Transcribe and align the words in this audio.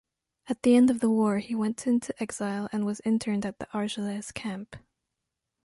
At 0.47 0.63
the 0.63 0.75
end 0.75 0.89
of 0.89 0.99
the 0.99 1.11
war 1.11 1.37
he 1.37 1.53
went 1.53 1.85
into 1.85 2.11
exile 2.19 2.67
and 2.71 2.87
was 2.87 3.01
interned 3.05 3.45
in 3.45 3.53
the 3.59 3.67
Argelès 3.67 4.33
camp. 4.33 4.77